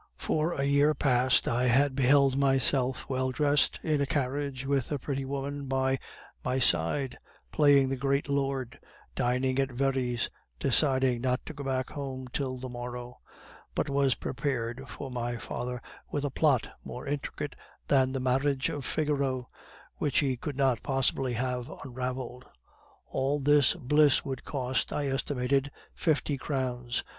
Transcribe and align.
For 0.17 0.53
a 0.53 0.63
year 0.63 0.95
past 0.95 1.47
I 1.47 1.65
had 1.65 1.95
beheld 1.95 2.35
myself 2.35 3.07
well 3.07 3.29
dressed, 3.29 3.79
in 3.83 4.01
a 4.01 4.07
carriage, 4.07 4.65
with 4.65 4.91
a 4.91 4.97
pretty 4.97 5.25
woman 5.25 5.67
by 5.67 5.99
my 6.43 6.57
side, 6.57 7.19
playing 7.51 7.89
the 7.89 7.95
great 7.97 8.27
lord, 8.27 8.79
dining 9.13 9.59
at 9.59 9.69
Very's, 9.71 10.31
deciding 10.57 11.21
not 11.21 11.45
to 11.45 11.53
go 11.53 11.63
back 11.63 11.91
home 11.91 12.27
till 12.33 12.57
the 12.57 12.67
morrow; 12.67 13.19
but 13.75 13.89
was 13.91 14.15
prepared 14.15 14.89
for 14.89 15.11
my 15.11 15.37
father 15.37 15.83
with 16.09 16.25
a 16.25 16.31
plot 16.31 16.67
more 16.83 17.05
intricate 17.05 17.55
than 17.87 18.11
the 18.11 18.19
Marriage 18.19 18.69
of 18.69 18.83
Figaro, 18.85 19.49
which 19.97 20.17
he 20.17 20.35
could 20.35 20.57
not 20.57 20.81
possibly 20.81 21.33
have 21.33 21.71
unraveled. 21.85 22.45
All 23.05 23.39
this 23.39 23.75
bliss 23.75 24.25
would 24.25 24.43
cost, 24.45 24.91
I 24.91 25.09
estimated, 25.09 25.69
fifty 25.93 26.39
crowns. 26.39 27.03